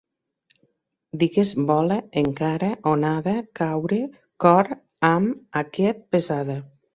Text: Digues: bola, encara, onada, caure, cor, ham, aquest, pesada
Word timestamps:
Digues: 1.23 1.51
bola, 1.67 1.97
encara, 2.21 2.69
onada, 2.93 3.35
caure, 3.61 4.01
cor, 4.47 4.71
ham, 5.11 5.29
aquest, 5.63 6.03
pesada 6.17 6.59